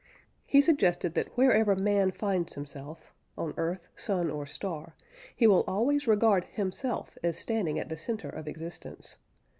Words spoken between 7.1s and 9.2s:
as standing at the centre of existence.